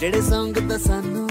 ਜਿਹੜੇ 0.00 0.18
Song 0.18 0.68
ਤਾਂ 0.68 0.78
ਸਾਨੂੰ 0.78 1.28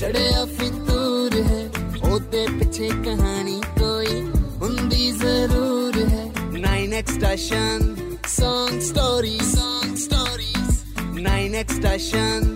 ਚੜਿਆ 0.00 0.44
ਫਿਤੂਰ 0.44 1.34
ਹੈ 1.42 1.70
ਉਹਦੇ 2.10 2.46
ਪਿੱਛੇ 2.58 2.88
ਕਹਾਣੀ 2.88 3.60
ਕੋਈ 3.78 4.20
ਹੁੰਦੀ 4.62 5.10
ਜ਼ਰੂਰ 5.12 5.96
ਹੈ 6.08 6.26
9x 6.52 7.14
station 7.14 7.94
Song 8.34 8.76
stories 8.80 9.54
Song 9.54 9.96
stories 9.96 10.76
9x 11.22 11.78
station 11.78 12.46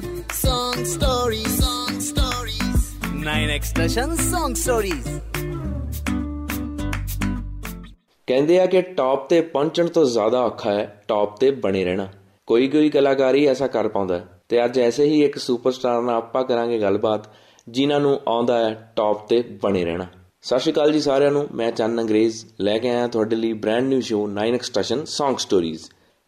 Song 0.43 0.85
stories 0.85 1.57
Song 1.63 1.97
stories 2.11 2.85
9x 3.25 3.73
station 3.73 4.15
Song 4.35 4.61
stories 4.67 5.11
ਕਹਿੰਦੇ 8.27 8.61
ਆ 8.61 8.67
ਕਿ 8.67 8.83
ਟਾਪ 8.83 9.29
ਤੇ 9.29 9.41
ਪਹੁੰਚਣ 9.41 9.87
ਤੋਂ 9.87 10.05
ਜ਼ਿਆਦਾ 10.05 10.41
ਔਖਾ 10.41 10.71
ਹੈ 10.71 11.03
ਟਾਪ 11.09 11.37
ਤੇ 11.41 11.51
ਬਣੇ 11.51 11.85
ਰਹਿਣਾ 11.85 12.09
ਕੋਈ 12.47 12.69
ਕੋਈ 12.69 12.89
ਕਲਾਕਾਰ 12.91 13.35
ਹੀ 13.35 13.47
ਐਸਾ 13.47 13.67
ਕਰ 13.67 13.89
ਪਾਉਂਦਾ 13.89 14.19
ਹੈ 14.19 14.36
ਤੇ 14.49 14.65
ਅੱਜ 14.65 14.79
ਐਸੇ 14.79 15.05
ਹੀ 15.05 15.25
ਇੱਕ 15.25 15.39
ਸੁਪਰਸਟਾਰ 15.39 16.03
ਨਾਲ 16.03 16.15
ਆਪਾਂ 16.15 16.45
ਕਰਾਂਗੇ 16.45 16.79
ਗੱਲਬਾਤ, 16.79 17.29
ਜਿਨ੍ਹਾਂ 17.69 18.01
ਨੂੰ 18.01 18.21
ਆਉਂਦਾ 18.29 18.59
ਹੈ 18.59 18.93
ਟੌਪ 18.97 19.29
ਤੇ 19.29 19.43
ਬਣੇ 19.63 19.85
ਰਹਿਣਾ। 19.85 20.07
ਸਤਿ 20.43 20.59
ਸ਼੍ਰੀ 20.59 20.73
ਅਕਾਲ 20.73 20.93
ਜੀ 20.93 21.01
ਸਾਰਿਆਂ 21.01 21.31
ਨੂੰ, 21.31 21.49
ਮੈਂ 21.55 21.73
ਚੰਨ 21.73 22.01
ਅੰਗਰੇਜ਼, 22.01 22.45
ਲੈ 22.61 22.79
ਕੇ 22.79 22.91
ਆਇਆ 22.91 23.07
ਤੁਹਾਡੇ 23.07 23.37
ਲਈ 23.37 23.53
brand 23.53 23.89
new 23.89 24.01
show 24.01 24.29
9x 24.29 24.63
station 24.63 24.99
Song 25.01 25.35
Stories, 25.35 25.79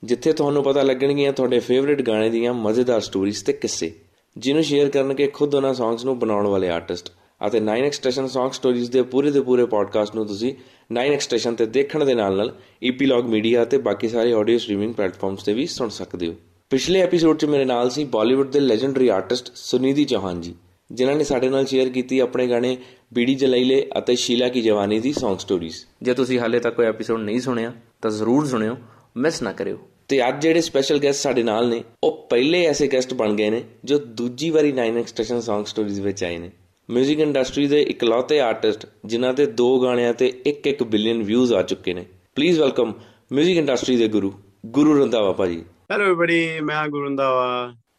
ਜਿੱਥੇ 0.04 0.32
ਤੁਹਾਨੂੰ 0.32 0.62
ਪਤਾ 0.62 0.82
ਲੱਗਣਗੀਆਂ 0.82 1.32
ਤੁਹਾਡੇ 1.32 1.58
ਫੇਵਰਿਟ 1.58 2.02
ਗਾਣੇ 2.02 2.30
ਦੀਆਂ 2.30 2.54
ਮਜ਼ੇਦਾਰ 2.54 3.00
ਸਟੋਰੀਜ਼ 3.00 3.44
ਤੇ 3.44 3.52
ਕਿੱਸੇ, 3.52 3.94
ਜਿਹਨੂੰ 4.36 4.62
ਸ਼ੇਅਰ 4.62 4.88
ਕਰਨਗੇ 4.88 5.26
ਖੁਦ 5.26 5.54
ਉਹਨਾਂ 5.54 5.74
ਸੌਂਗਸ 5.74 6.04
ਨੂੰ 6.04 6.18
ਬਣਾਉਣ 6.18 6.46
ਵਾਲੇ 6.46 6.68
ਆਰਟਿਸਟ 6.68 7.10
ਅਤੇ 7.46 7.60
9x 7.60 7.92
ਸਟੇਸ਼ਨ 7.92 8.24
Song 8.24 8.50
Stories 8.50 8.90
ਦੇ 8.90 9.02
ਪੂਰੇ 9.02 9.30
ਦੇ 9.30 9.40
ਪੂਰੇ 9.40 9.66
ਪੋਡਕਾਸਟ 9.66 10.14
ਨੂੰ 10.14 10.26
ਤੁਸੀਂ 10.26 10.54
9x 10.94 11.20
ਸਟੇਸ਼ਨ 11.20 11.54
ਤੇ 11.54 11.66
ਦੇਖਣ 11.66 12.04
ਦੇ 12.04 12.14
ਨਾਲ 12.14 12.36
ਨਾਲ 12.36 12.56
ਈਪੀਲੌਗ 12.82 13.24
ਮੀਡੀਆ 13.24 13.62
ਅਤੇ 13.62 13.78
ਬਾਕੀ 13.78 14.08
ਸਾਰੇ 14.08 14.32
ਆਡੀਓ 14.32 14.58
ਸਟ੍ਰੀਮਿੰਗ 14.58 14.94
ਪਲੇਟਫਾਰਮਸ 14.94 15.42
ਤੇ 15.42 15.52
ਵੀ 15.52 15.66
ਸੁਣ 15.66 15.88
ਸਕਦੇ 15.88 16.28
ਹੋ। 16.28 16.34
ਪਿਛਲੇ 16.71 17.01
ਐਪੀਸੋਡ 17.01 17.37
'ਚ 17.37 17.45
ਮੇਰੇ 17.45 17.65
ਨਾਲ 17.65 17.89
ਸੀ 17.89 18.03
ਬਾਲੀਵੁੱਡ 18.03 18.51
ਦੇ 18.51 18.59
ਲੈਜੈਂਡਰੀ 18.59 19.07
ਆਰਟਿਸਟ 19.07 19.51
ਸੁਨੀਧੀ 19.55 20.05
ਚੌਹਾਨ 20.05 20.41
ਜੀ 20.41 20.53
ਜਿਨ੍ਹਾਂ 20.89 21.15
ਨੇ 21.15 21.23
ਸਾਡੇ 21.23 21.49
ਨਾਲ 21.49 21.65
ਸ਼ੇਅਰ 21.65 21.89
ਕੀਤੀ 21.89 22.19
ਆਪਣੇ 22.19 22.47
ਗਾਣੇ 22.47 22.77
ਬੀੜੀ 23.13 23.35
ਜਲਾਈਲੇ 23.35 23.85
ਅਤੇ 23.97 24.15
ਸ਼ੀਲਾ 24.15 24.47
ਕੀ 24.49 24.61
ਜਵਾਨੀ 24.61 24.99
ਦੀ 24.99 25.11
Song 25.11 25.37
Stories 25.37 25.75
ਜੇ 26.01 26.13
ਤੁਸੀਂ 26.13 26.39
ਹਾਲੇ 26.39 26.59
ਤੱਕ 26.59 26.75
ਕੋਈ 26.75 26.85
ਐਪੀਸੋਡ 26.85 27.19
ਨਹੀਂ 27.19 27.39
ਸੁਣਿਆ 27.39 27.73
ਤਾਂ 28.01 28.11
ਜ਼ਰੂਰ 28.11 28.45
ਸੁਣਿਓ 28.45 28.75
ਮਿਸ 29.17 29.41
ਨਾ 29.41 29.51
ਕਰਿਓ 29.51 29.77
ਤੇ 30.07 30.19
ਅੱਜ 30.27 30.41
ਜਿਹੜੇ 30.41 30.61
ਸਪੈਸ਼ਲ 30.61 30.99
ਗੈਸਟ 30.99 31.21
ਸਾਡੇ 31.21 31.43
ਨਾਲ 31.43 31.69
ਨੇ 31.69 31.83
ਉਹ 32.03 32.27
ਪਹਿਲੇ 32.29 32.65
ਐਸੇ 32.65 32.87
ਗੈਸਟ 32.87 33.13
ਬਣ 33.13 33.33
ਗਏ 33.33 33.49
ਨੇ 33.49 33.63
ਜੋ 33.85 33.97
ਦੂਜੀ 33.97 34.49
ਵਾਰੀ 34.49 34.71
9x 34.71 35.07
ਸਟੇਸ਼ਨ 35.07 35.39
Song 35.39 35.65
Stories 35.71 36.01
ਵਿੱਚ 36.01 36.23
ਆਏ 36.23 36.37
ਨੇ 36.37 36.51
뮤직 36.89 37.19
ਇੰਡਸਟਰੀ 37.19 37.67
ਦੇ 37.67 37.81
ਇਕਲੌਤੇ 37.81 38.39
ਆਰਟਿਸਟ 38.39 38.85
ਜਿਨ੍ਹਾਂ 39.05 39.33
ਦੇ 39.33 39.45
ਦੋ 39.45 39.79
ਗਾਣਿਆਂ 39.79 40.13
ਤੇ 40.13 40.31
1-1 40.47 40.83
ਬਿਲੀਅਨ 40.85 41.23
ਵਿਊਜ਼ 41.23 41.53
ਆ 41.53 41.61
ਚੁੱਕੇ 41.63 41.93
ਨੇ 41.93 42.05
ਪਲੀਜ਼ 42.35 42.59
ਵੈਲਕਮ 42.59 42.93
뮤직 43.33 43.57
ਇੰਡਸਟਰੀ 43.57 43.95
ਦੇ 43.95 44.07
ਗੁਰੂ 44.07 44.33
ਗੁਰੂ 44.65 44.99
ਰੰਧਾਵਾ 44.99 45.31
ਭਾਜੀ 45.33 45.63
ਹੈਲੋ 45.90 46.04
ਐਵਰੀਬਾਡੀ 46.04 46.60
ਮੈਂ 46.60 46.76
ਹਾਂ 46.76 46.88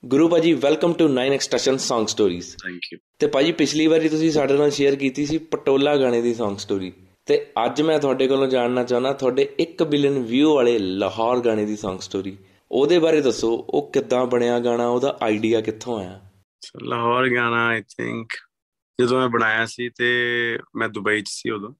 ਗੁਰੂ 0.05 0.29
ਭਾਜੀ 0.29 0.53
welcome 0.53 0.93
to 0.93 1.05
9x 1.05 1.39
station 1.39 1.73
Song 1.73 2.01
Stories 2.01 2.43
thank 2.43 2.79
you 2.93 2.99
ਤੇ 3.19 3.27
ਭਾਜੀ 3.27 3.51
ਪਿਛਲੀ 3.51 3.87
ਵਾਰੀ 3.87 4.09
ਤੁਸੀਂ 4.09 4.31
ਸਾਡੇ 4.31 4.57
ਨਾਲ 4.57 4.71
ਸ਼ੇਅਰ 4.71 4.95
ਕੀਤੀ 4.95 5.25
ਸੀ 5.25 5.37
ਪਟੋਲਾ 5.37 5.97
ਗਾਣੇ 5.97 6.21
ਦੀ 6.21 6.31
Song 6.31 6.53
Story 6.53 6.91
ਤੇ 7.25 7.51
ਅੱਜ 7.65 7.81
ਮੈਂ 7.81 7.99
ਤੁਹਾਡੇ 7.99 8.27
ਕੋਲੋਂ 8.27 8.47
ਜਾਣਨਾ 8.47 8.83
ਚਾਹੁੰਦਾ 8.83 9.13
ਤੁਹਾਡੇ 9.13 9.55
1 9.61 9.85
ਬਿਲੀਅਨ 9.85 10.19
ਵਿਊ 10.19 10.53
ਵਾਲੇ 10.53 10.79
ਲਾਹੌਰ 10.79 11.39
ਗਾਣੇ 11.39 11.65
ਦੀ 11.65 11.73
Song 11.73 11.99
Story 11.99 12.31
ਉਹਦੇ 12.71 12.99
ਬਾਰੇ 12.99 13.21
ਦੱਸੋ 13.21 13.51
ਉਹ 13.69 13.91
ਕਿੱਦਾਂ 13.91 14.25
ਬਣਿਆ 14.25 14.59
ਗਾਣਾ 14.59 14.87
ਉਹਦਾ 14.87 15.19
ਆਈਡੀਆ 15.23 15.61
ਕਿੱਥੋਂ 15.61 15.99
ਆਇਆ? 15.99 16.21
ਲਾਹੌਰ 16.83 17.35
ਗਾਣਾ 17.35 17.67
ਆਈ 17.67 17.81
ਥਿੰਕ 17.81 18.33
ਜਦੋਂ 19.01 19.19
ਮੈਂ 19.19 19.29
ਬਣਾਇਆ 19.29 19.65
ਸੀ 19.65 19.89
ਤੇ 19.89 20.05
ਮੈਂ 20.75 20.89
ਦੁਬਈ 20.89 21.21
'ਚ 21.21 21.29
ਸੀ 21.29 21.49
ਉਦੋਂ। 21.49 21.73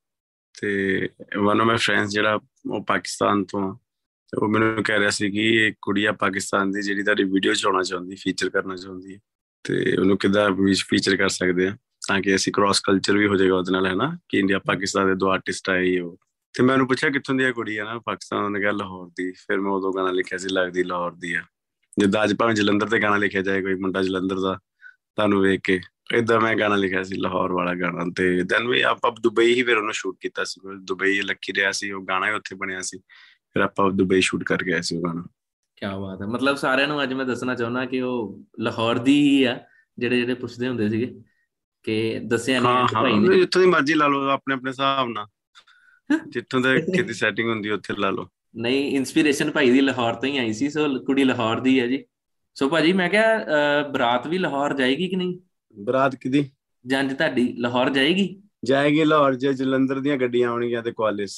ਤੇ 0.62 1.10
ਵਨ 1.38 1.62
ਆਫ 1.62 1.68
ਮਾਈ 1.68 1.78
ਫਰੈਂਡਸ 1.78 2.12
ਜਿਹੜਾ 2.12 2.40
ਉਹ 2.72 2.84
ਪਾਕਿਸਤਾਨ 2.84 3.44
ਤੇ 3.44 3.89
ਉਹ 4.38 4.50
ਮੈਨੂੰ 4.50 4.84
ਕਹਿ 4.84 5.00
ਰਿਹਾ 5.00 5.10
ਸੀ 5.10 5.32
ਕਿ 5.32 5.68
ਇੱਕ 5.68 5.78
ਕੁੜੀ 5.82 6.06
ਆ 6.06 6.12
ਪਾਕਿਸਤਾਨ 6.12 6.72
ਦੀ 6.72 6.82
ਜਿਹੜੀ 6.82 7.04
ਤੁਹਾਡੀ 7.04 7.24
ਵੀਡੀਓ 7.24 7.54
'ਚ 7.54 7.66
ਆਉਣਾ 7.66 7.84
ਚਾਹੁੰਦੀ 7.84 8.16
ਫੀਚਰ 8.16 8.50
ਕਰਨਾ 8.50 8.76
ਚਾਹੁੰਦੀ 8.76 9.16
ਹੈ। 9.16 9.20
ਤੇ 9.64 9.96
ਉਹਨੂੰ 10.00 10.18
ਕਿੱਦਾਂ 10.18 10.52
ਵਿੱਚ 10.52 10.84
ਫੀਚਰ 10.90 11.16
ਕਰ 11.16 11.30
ਸਕਦੇ 11.30 11.68
ਆ, 11.68 11.78
ਤਾਂ 12.08 12.22
ਕਿ 12.22 12.36
ਅਸੀਂ 12.36 12.54
ਕ੍ਰਾਸ 12.54 12.80
ਕਲਚਰ 12.80 13.18
ਵੀ 13.18 13.28
ਹੋ 13.28 13.36
ਜਾਏਗਾ 13.36 13.56
ਉਹਦੇ 13.56 13.72
ਨਾਲ 13.72 13.86
ਹੈ 13.86 13.96
ਨਾ 13.96 14.18
ਕਿ 14.30 14.40
ਇੰਡੀਆ 14.40 14.60
ਪਾਕਿਸਤਾਨ 14.60 15.08
ਦੇ 15.08 15.16
ਦੋ 15.16 15.30
ਆਰਟਿਸਟ 15.30 15.70
ਆਏ 15.70 15.84
ਹੀ 15.84 16.00
ਉਹ। 16.00 16.20
ਤੇ 16.58 16.64
ਮੈਂ 16.64 16.76
ਉਹਨੂੰ 16.76 16.88
ਪੁੱਛਿਆ 16.88 17.10
ਕਿੱਥੋਂ 17.10 17.36
ਦੀ 17.36 17.44
ਆ 17.44 17.52
ਕੁੜੀ 17.52 17.78
ਆ 17.78 17.84
ਨਾ, 17.84 18.00
ਪਾਕਿਸਤਾਨ 18.00 18.44
ਉਹਨੇ 18.44 18.60
ਕਿਹਾ 18.60 18.72
ਲਾਹੌਰ 18.72 19.10
ਦੀ। 19.10 19.32
ਫਿਰ 19.32 19.60
ਮੈਂ 19.60 19.72
ਉਦੋਂ 19.72 19.94
ਗਾਣਾ 19.94 20.12
ਲਿਖਿਆ 20.12 20.38
ਸੀ, 20.38 20.48
ਲੱਗਦੀ 20.52 20.84
ਲਾਹੌਰ 20.84 21.16
ਦੀ 21.16 21.34
ਆ। 21.34 21.42
ਜਿੱਦਾਂ 22.00 22.24
ਅੱਜ 22.24 22.36
ਭਾਵੇਂ 22.36 22.56
ਜਲੰਧਰ 22.56 22.88
ਤੇ 22.88 23.00
ਗਾਣਾ 23.00 23.18
ਲਿਖਿਆ 23.18 23.42
ਜਾਏ, 23.42 23.62
ਕੋਈ 23.62 23.76
ਮੁੰਡਾ 23.76 24.04
ਜਲੰਧਰ 24.04 24.40
ਦਾ, 24.40 24.60
ਤੁਹਾਨੂੰ 25.16 25.42
ਵੇਖ 25.42 25.62
ਕੇ। 25.64 25.80
ਇਦਾਂ 26.14 26.42
ਮੈਂ 26.42 26.56
ਗਾਣਾ 26.56 26.76
ਲਿਖਿਆ 26.76 27.04
ਸੀ, 27.04 27.16
ਲਾਹੌਰ 27.16 27.52
ਵਾਲਾ 27.52 27.76
ਗਾਣਾ। 27.76 28.06
ਤੇ 28.16 28.44
ਦੈਨ 28.44 28.68
ਵੀ 28.68 28.82
ਆਪਾਂ 28.82 29.12
ਦੁਬਈ 29.22 29.54
ਹੀ 29.54 29.64
ਫਿਰ 29.64 29.78
ਉਹਨੂੰ 29.78 29.94
ਸ਼ੂਟ 29.94 30.18
ਕੀਤਾ 30.22 30.44
ਸੀ। 30.44 30.62
ਦੁਬਈ 30.82 31.22
ਲੱਕੀ 31.22 31.54
ਰਿਹਾ 31.54 31.72
ਸੀ, 31.72 31.92
ਉਹ 31.92 32.06
ਗਾਣਾ 32.06 32.30
ਹੀ 32.30 32.34
ਉੱਥੇ 32.34 32.56
ਬਣਿਆ 32.56 32.82
ਸੀ। 32.82 33.00
ਫਿਰ 33.54 33.62
ਆਪਾਂ 33.62 33.90
ਦੁਬਈ 33.92 34.22
ਸ਼ੂਟ 34.22 34.44
ਕਰ 34.44 34.64
ਗਏ 34.64 34.82
ਸੀ 34.82 34.96
ਉਹ 34.98 35.02
ਗਾਣਾ। 35.04 35.24
ਕੀ 35.78 35.86
ਬਾਤ 36.02 36.22
ਹੈ। 36.22 36.28
ਮਤਲਬ 36.28 36.56
ਸਾਰਿਆਂ 36.56 36.88
ਨੂੰ 36.88 37.02
ਅੱਜ 37.04 37.14
ਮੈਂ 37.14 37.26
ਦੱਸਣਾ 37.26 37.56
ਚਾਹੁੰਦਾ 37.56 37.86
ਕਿ 37.86 38.02
ਉਹ 38.02 38.40
ਲਾਹੌਰ 38.60 38.98
ਦੀ 38.98 39.20
ਹੀ 39.22 39.44
ਆ 39.44 39.60
ਜਿਹੜੇ 40.00 40.18
ਜਿਹੜੇ 40.18 40.34
ਪੁੱਛਦੇ 40.34 40.68
ਹੁੰਦੇ 40.68 40.90
ਸੀਗੇ 40.90 41.14
ਕਿ 41.86 42.20
ਦੱਸਿਆ 42.24 42.60
ਨਹੀਂ 42.60 42.88
ਭਾਈ 42.94 43.14
ਨੇ। 43.14 43.38
ਜਿੱਥੋਂ 43.38 43.62
ਦੀ 43.62 43.68
ਮਰਜ਼ੀ 43.68 43.94
ਲਾ 43.94 44.08
ਲਓ 44.08 44.28
ਆਪਣੇ 44.30 44.56
ਆਪਣੇ 44.56 44.70
ਹਿਸਾਬ 44.72 45.10
ਨਾਲ। 45.10 45.26
ਜਿੱਥੋਂ 46.28 46.60
ਦੇ 46.62 46.82
ਕਿਤੇ 46.96 47.14
ਸੈਟਿੰਗ 47.14 47.50
ਹੁੰਦੀ 47.50 47.70
ਉੱਥੇ 47.70 47.94
ਲਾ 47.98 48.10
ਲਓ। 48.10 48.28
ਨਹੀਂ 48.56 48.92
ਇਨਸਪੀਰੇਸ਼ਨ 48.92 49.52
ਭਾਈ 49.52 49.70
ਦੀ 49.72 49.82
ਲਾਹੌਰ 49.82 50.14
ਤੋਂ 50.14 50.30
ਹੀ 50.30 50.38
ਆਈ 50.38 50.54
ਸੀ 50.54 50.70
ਸੋ 50.70 50.88
ਕੁੜੀ 51.00 51.24
ਲਾਹੌਰ 51.24 51.60
ਦੀ 51.60 51.80
ਹੈ 51.80 51.88
ਜੀ। 51.88 52.04
ਸੋ 52.56 52.70
ਭਾਜੀ 52.70 52.94
ਮੈਂ 52.94 53.10
ਕਿਹਾ 53.10 53.84
ਬਰਾਤ 53.92 54.28
ਵੀ 54.28 54.38
ਲਾਹੌਰ 54.38 54.74
ਜਾਏਗੀ 54.74 55.08
ਕਿ 55.08 55.16
ਨਹੀਂ? 55.16 55.38
ਬਰਾਤ 55.76 56.16
ਕਿਦੀ 56.16 56.50
ਜੰਜ 56.86 57.14
ਤੁਹਾਡੀ 57.14 57.54
ਲਾਹੌਰ 57.58 57.90
ਜਾਏਗੀ? 57.90 58.42
ਜਾਏਗੀ 58.66 59.04
ਲਾਹੌਰ 59.06 59.36
ਜੇ 59.36 59.54
ਜਲੰਧਰ 59.54 60.00
ਦੀਆਂ 60.00 60.18
ਗੱਡੀਆਂ 60.18 60.50
ਆਉਣਗੀਆਂ 60.50 60.82
ਤੇ 60.84 60.92
ਕੁਆਲਿਸ 60.92 61.36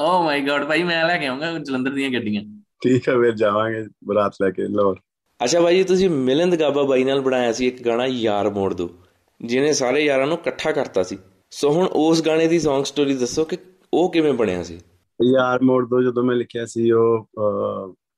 ਓ 0.00 0.22
ਮਾਈ 0.22 0.40
ਗॉड 0.40 0.66
ਭਾਈ 0.68 0.82
ਮੈਂ 0.82 1.06
ਲੈ 1.08 1.18
ਕੇ 1.18 1.26
ਆਉਂਗਾ 1.26 1.58
ਜਲੰਧਰ 1.58 1.90
ਦੀਆਂ 1.90 2.10
ਗੱਡੀਆਂ। 2.10 2.42
ਠੀਕ 2.84 3.08
ਹੈ 3.08 3.14
ਫਿਰ 3.14 3.32
ਜਾਵਾਂਗੇ 3.32 3.84
ਬਰਾਤ 4.04 4.34
ਲੈ 4.42 4.50
ਕੇ 4.50 4.66
ਲਾਹੌਰ। 4.68 4.96
ਅੱਛਾ 5.44 5.60
ਭਾਈ 5.60 5.82
ਤੁਸੀਂ 5.84 6.10
ਮਿਲਨ 6.10 6.56
ਗਾਬਾ 6.56 6.82
ਬਾਈ 6.82 7.04
ਨਾਲ 7.04 7.20
ਬਣਾਇਆ 7.20 7.52
ਸੀ 7.52 7.66
ਇੱਕ 7.66 7.82
ਗਾਣਾ 7.82 8.06
ਯਾਰ 8.06 8.50
ਮੋੜ 8.50 8.74
ਦੋ 8.74 8.90
ਜਿਹਨੇ 9.40 9.72
ਸਾਰੇ 9.72 10.04
ਯਾਰਾਂ 10.04 10.26
ਨੂੰ 10.26 10.38
ਇਕੱਠਾ 10.38 10.72
ਕਰਤਾ 10.72 11.02
ਸੀ। 11.02 11.18
ਸੋ 11.50 11.70
ਹੁਣ 11.70 11.86
ਉਸ 11.86 12.22
ਗਾਣੇ 12.26 12.46
ਦੀ 12.46 12.56
Song 12.56 12.82
Story 12.82 13.18
ਦੱਸੋ 13.18 13.44
ਕਿ 13.44 13.56
ਉਹ 13.94 14.12
ਕਿਵੇਂ 14.12 14.32
ਬਣਿਆ 14.32 14.62
ਸੀ? 14.62 14.78
ਯਾਰ 15.24 15.62
ਮੋੜ 15.62 15.88
ਦੋ 15.88 16.02
ਜਦੋਂ 16.02 16.22
ਮੈਂ 16.22 16.36
ਲਿਖਿਆ 16.36 16.66
ਸੀ 16.66 16.90
ਉਹ 16.90 17.28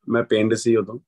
ਮੈਂ 0.09 0.23
ਪਿੰਡ 0.23 0.55
ਸੀ 0.55 0.77
ਉਦੋਂ। 0.77 0.99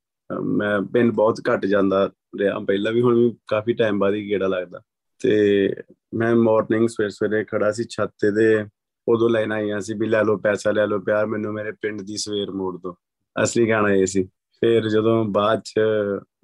ਮੈਂ 0.42 0.80
ਪਿੰਡ 0.82 1.12
ਬਹੁਤ 1.12 1.40
ਘੱਟ 1.52 1.66
ਜਾਂਦਾ 1.66 2.10
ਰਿਹਾ। 2.40 2.58
ਪਹਿਲਾਂ 2.58 2.92
ਵੀ 2.92 3.02
ਹੁਣ 3.02 3.14
ਵੀ 3.14 3.36
ਕਾਫੀ 3.46 3.72
ਟਾਈਮ 3.72 3.98
ਬਾਅਦ 3.98 4.14
ਹੀ 4.14 4.28
ਗੇੜਾ 4.30 4.46
ਲੱਗਦਾ। 4.46 4.80
ਤੇ 5.22 5.70
ਮੈਂ 6.14 6.36
ਮਾਰਨਿੰਗ 6.36 6.88
ਸਵੇਰ 6.88 7.10
ਸਵੇਰੇ 7.10 7.44
ਖੜਾ 7.44 7.72
ਸੀ 7.72 7.84
ਛੱਤ 7.84 8.10
ਤੇ 8.20 8.30
ਦੇ 8.30 8.64
ਉਦੋਂ 9.08 9.30
ਲਾਈਨਾਂ 9.30 9.56
ਆਈਆਂ 9.56 9.80
ਸੀ 9.80 9.94
ਵੀ 9.94 10.06
ਲੈ 10.06 10.24
ਲਓ 10.24 10.36
ਪੈਸਾ 10.36 10.70
ਲੈ 10.70 10.86
ਲਓ 10.86 10.98
ਪਿਆਰ 10.98 11.26
ਮੈਨੂੰ 11.26 11.52
ਮੇਰੇ 11.52 11.72
ਪਿੰਡ 11.72 12.02
ਦੀ 12.02 12.16
ਸਵੇਰ 12.16 12.50
ਮੋੜ 12.50 12.80
ਦੋ 12.80 12.96
ਅਸਲੀ 13.42 13.68
ਗਾਣਾ 13.68 13.90
ਇਹ 13.90 14.06
ਸੀ। 14.06 14.24
ਫਿਰ 14.60 14.88
ਜਦੋਂ 14.88 15.24
ਬਾਅਦ 15.24 15.60
ਚ 15.60 15.80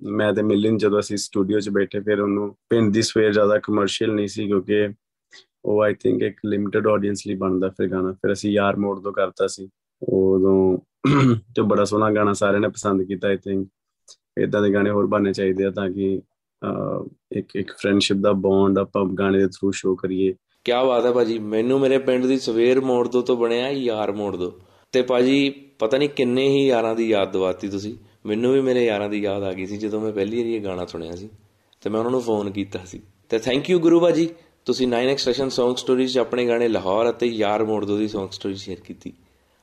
ਮੈਂ 0.02 0.32
ਤੇ 0.32 0.42
ਮਿਲਨ 0.42 0.76
ਜਦੋਂ 0.76 1.00
ਅਸੀਂ 1.00 1.16
ਸਟੂਡੀਓ 1.16 1.60
'ਚ 1.60 1.68
ਬੈਠੇ 1.68 2.00
ਫਿਰ 2.00 2.20
ਉਹਨੂੰ 2.20 2.56
ਪਿੰਡ 2.68 2.92
ਦੀ 2.92 3.02
ਸਵੇਰ 3.02 3.32
ਜ਼ਿਆਦਾ 3.32 3.58
ਕਮਰਸ਼ੀਅਲ 3.58 4.12
ਨਹੀਂ 4.12 4.28
ਸੀ 4.28 4.46
ਕਿਉਂਕਿ 4.46 4.88
ਉਹ 5.64 5.82
ਆਈ 5.82 5.94
ਥਿੰਕ 5.94 6.22
ਇੱਕ 6.22 6.40
ਲਿਮਿਟਿਡ 6.46 6.86
ਆਡੀਅנס 6.86 7.16
ਲਈ 7.26 7.34
ਬਣਦਾ 7.34 7.68
ਫਿਰ 7.68 7.88
ਗਾਣਾ। 7.88 8.12
ਫਿਰ 8.12 8.32
ਅਸੀਂ 8.32 8.50
ਯਾਰ 8.50 8.76
ਮੋੜ 8.76 9.00
ਤੋਂ 9.00 9.12
ਕਰਤਾ 9.12 9.46
ਸੀ। 9.46 9.68
ਉਦੋਂ 10.02 10.78
ਤੇ 11.38 11.62
ਬੜਾ 11.62 11.84
ਸੋਹਣਾ 11.84 12.12
ਗਾਣਾ 12.12 12.32
ਸਾਰਿਆਂ 12.32 12.60
ਨੇ 12.60 12.68
ਪਸੰਦ 12.68 13.02
ਕੀਤਾ 13.02 13.28
ਆਈ 13.28 13.36
ਥਿੰਕ 13.36 13.68
ਇਦਾਂ 14.38 14.62
ਦੇ 14.62 14.72
ਗਾਣੇ 14.72 14.90
ਹੋਰ 14.90 15.06
ਬਣਨੇ 15.06 15.32
ਚਾਹੀਦੇ 15.32 15.64
ਆ 15.64 15.70
ਤਾਂ 15.70 15.90
ਕਿ 15.90 16.22
ਅਹ, 16.64 17.08
ਇੱਕ 17.32 17.56
ਇੱਕ 17.56 17.72
ਫਰੈਂਡਸ਼ਿਪ 17.72 18.16
ਦਾ 18.16 18.32
ਬੌਂਡ 18.32 18.78
ਆਪਾਂ 18.78 19.04
ਗਾਣੇ 19.04 19.38
ਦੇ 19.38 19.46
ਥਰੂ 19.48 19.70
ਸ਼ੋ 19.70 19.94
ਕਰੀਏ। 19.94 20.34
ਕੀ 20.68 20.86
ਬਾਤ 20.86 21.06
ਹੈ 21.06 21.12
ਭਾਜੀ। 21.12 21.38
ਮੈਨੂੰ 21.38 21.80
ਮੇਰੇ 21.80 21.98
ਪਿੰਡ 21.98 22.26
ਦੀ 22.26 22.38
ਸਵੇਰ 22.38 22.80
ਮੋੜ 22.80 23.08
ਦੋ 23.08 23.22
ਤੋਂ 23.22 23.36
ਬਣਿਆ 23.36 23.70
ਯਾਰ 23.70 24.12
ਮੋੜ 24.12 24.36
ਦੋ। 24.36 24.52
ਤੇ 24.92 25.02
ਭਾਜੀ, 25.02 25.50
ਪਤਾ 25.50 25.98
ਨਹੀਂ 25.98 26.08
ਕਿੰਨੇ 26.08 26.48
ਹੀ 26.48 26.66
ਯਾਰਾਂ 26.66 26.94
ਦੀ 26.94 27.08
ਯਾਦ 27.08 27.32
ਦਿਵਾਤੀ 27.32 27.68
ਤੁਸੀਂ। 27.68 27.94
ਮੈਨੂੰ 28.26 28.52
ਵੀ 28.52 28.60
ਮੇਰੇ 28.60 28.84
ਯਾਰਾਂ 28.84 29.08
ਦੀ 29.08 29.18
ਯਾਦ 29.18 29.42
ਆ 29.42 29.52
ਗਈ 29.52 29.66
ਸੀ 29.66 29.76
ਜਦੋਂ 29.76 30.00
ਮੈਂ 30.00 30.12
ਪਹਿਲੀ 30.12 30.38
ਵਾਰੀ 30.38 30.54
ਇਹ 30.54 30.60
ਗਾਣਾ 30.60 30.86
ਸੁਣਿਆ 30.86 31.16
ਸੀ। 31.16 31.28
ਤੇ 31.80 31.90
ਮੈਂ 31.90 31.98
ਉਹਨਾਂ 31.98 32.10
ਨੂੰ 32.10 32.22
ਫੋਨ 32.22 32.50
ਕੀਤਾ 32.50 32.78
ਸੀ। 32.86 33.00
ਤੇ 33.28 33.38
ਥੈਂਕ 33.38 33.70
ਯੂ 33.70 33.78
ਗੁਰੂ 33.78 34.00
ਭਾਜੀ। 34.00 34.28
ਤੁਸੀਂ 34.64 34.88
9x 34.88 35.16
ਸਟੇਸ਼ਨ 35.16 35.46
Song 35.46 35.72
Stories 35.72 36.08
'ਚ 36.08 36.18
ਆਪਣੇ 36.18 36.46
ਗਾਣੇ 36.46 36.68
ਲਾਹੌਰ 36.68 37.10
ਅਤੇ 37.10 37.26
ਯਾਰ 37.26 37.64
ਮੋੜ 37.64 37.84
ਦੋ 37.84 37.96
ਦੀ 37.96 38.04
Song 38.04 38.26
Story 38.26 38.54
ਸ਼ੇਅਰ 38.54 38.80
ਕੀਤੀ। 38.80 39.12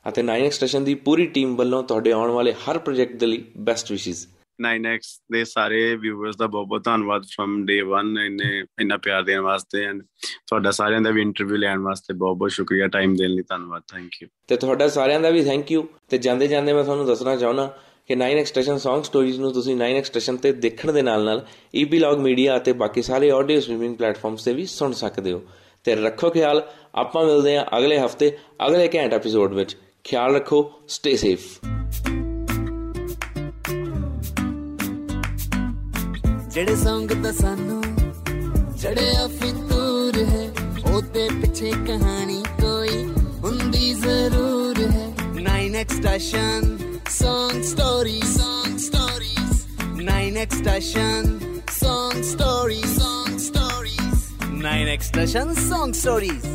ਅਤੇ 0.08 0.22
9x 0.22 0.50
ਸਟੇਸ਼ਨ 0.50 0.84
ਦੀ 0.84 0.94
ਪੂਰੀ 0.94 1.26
ਟੀਮ 1.26 1.56
ਵੱਲੋਂ 1.56 1.82
ਤੁਹਾਡੇ 1.82 2.12
ਆਉਣ 2.12 2.30
ਵਾਲੇ 2.30 2.52
ਹਰ 2.52 2.78
ਪ੍ਰੋਜੈਕਟ 2.78 3.16
ਦੇ 3.16 3.26
ਲਈ 3.26 3.44
ਬੈਸਟ 3.56 3.92
ਵਿਸ਼ੇਸ 3.92 4.28
9x 4.64 4.98
ਦੇ 5.32 5.44
ਸਾਰੇ 5.44 5.96
ਵਿਊਅਰਸ 5.96 6.36
ਦਾ 6.36 6.46
ਬਹੁਤ 6.46 6.66
ਬਹੁਤ 6.66 6.84
ਧੰਨਵਾਦ 6.84 7.22
ਫਰਮ 7.22 7.66
ਡੇ 7.66 7.82
1 7.82 8.20
ਇੰਨੇ, 8.26 8.64
ਇੰਨਾ 8.80 8.96
ਪਿਆਰ 8.96 9.22
ਦੇਣ 9.22 9.40
ਵਾਸਤੇ 9.40 9.84
ਐਂਡ 9.84 10.02
ਤੁਹਾਡਾ 10.46 10.70
ਸਾਰਿਆਂ 10.70 11.00
ਦਾ 11.00 11.10
ਵੀ 11.10 11.22
ਇੰਟਰਵਿਊ 11.22 11.56
ਲੈਣ 11.56 11.78
ਵਾਸਤੇ 11.78 12.14
ਬਹੁਤ 12.14 12.36
ਬਹੁਤ 12.36 12.50
ਸ਼ੁਕਰੀਆ 12.50 12.86
ਟਾਈਮ 12.86 13.14
ਦੇਣ 13.14 13.30
ਲਈ 13.30 13.42
ਧੰਨਵਾਦ 13.48 13.82
ਥੈਂਕ 13.92 14.10
ਯੂ 14.22 14.28
ਤੇ 14.48 14.56
ਤੁਹਾਡਾ 14.56 14.88
ਸਾਰਿਆਂ 14.88 15.20
ਦਾ 15.20 15.30
ਵੀ 15.30 15.44
ਥੈਂਕ 15.44 15.72
ਯੂ 15.72 15.88
ਤੇ 16.08 16.18
ਜਾਂਦੇ 16.18 16.46
ਜਾਂਦੇ 16.46 16.72
ਮੈਂ 16.72 16.84
ਤੁਹਾਨੂੰ 16.84 17.06
ਦੱਸਣਾ 17.06 17.36
ਚਾਹੁੰਦਾ 17.36 17.78
ਕਿ 18.06 18.14
9x 18.14 18.44
ਸਟੇਸ਼ਨ 18.44 18.74
Song 18.74 19.02
Stories 19.02 19.38
ਨੂੰ 19.38 19.52
ਤੁਸੀਂ 19.52 19.76
9x 19.76 20.04
ਸਟੇਸ਼ਨ 20.04 20.36
ਤੇ 20.36 20.52
ਦੇਖਣ 20.52 20.92
ਦੇ 20.92 21.02
ਨਾਲ 21.02 21.24
ਨਾਲ 21.24 21.46
ਈਪੀਲੌਗ 21.74 22.18
ਮੀਡੀਆ 22.18 22.56
ਅਤੇ 22.56 22.72
ਬਾਕੀ 22.72 23.02
ਸਾਰੇ 23.02 23.30
ਆਡੀਓ 23.30 23.60
ਸਟ੍ਰੀਮਿੰਗ 23.60 23.96
ਪਲੇਟਫਾਰਮਸ 23.96 24.44
ਤੇ 24.44 24.52
ਵੀ 24.52 24.66
ਸੁਣ 24.66 24.92
ਸਕਦੇ 24.92 25.32
ਹੋ। 25.32 25.42
ਤੇ 25.84 25.96
ਰੱਖੋ 25.96 26.30
ਖਿਆਲ, 26.30 26.70
ਆਪਾਂ 26.94 27.26
ਮਿਲਦੇ 27.26 27.56
ਹਾਂ 27.56 27.78
ਅਗਲੇ 27.78 27.98
ਹਫ਼ਤੇ, 27.98 28.36
ਅਗਲੇ 28.66 28.90
ਘੈਂਟ 28.94 29.14
ਐਪੀਸੋਡ 29.14 29.54
ਵਿੱਚ। 29.54 29.76
ਖਿਆਲ 30.04 30.34
ਰੱਖੋ 30.34 30.72
ਸਟੇ 30.88 31.16
ਸੇਫ 31.16 31.58
ਜਿਹੜੇ 36.56 36.74
ਸੰਗ 36.76 37.10
ਤਾਂ 37.22 37.32
ਸਾਨੂੰ 37.32 37.82
ਚੜਿਆ 38.82 39.26
ਫਿਤੂਰ 39.28 40.16
ਹੈ 40.28 40.44
ਉਹਦੇ 40.92 41.28
ਪਿੱਛੇ 41.40 41.70
ਕਹਾਣੀ 41.88 42.42
ਕੋਈ 42.60 43.04
ਹੁੰਦੀ 43.42 43.92
ਜ਼ਰੂਰ 43.94 44.80
ਹੈ 44.92 45.04
9x 45.34 45.98
station 45.98 46.64
song 47.16 47.60
stories 47.72 48.32
song 48.36 48.80
stories 48.86 49.60
9x 50.00 50.62
station 50.62 51.46
Song 51.78 52.22
stories. 52.22 52.96
Song 52.96 53.38
stories. 53.38 54.24
9 54.64 54.88
expression 54.88 55.54
song 55.56 55.92
stories. 55.94 56.46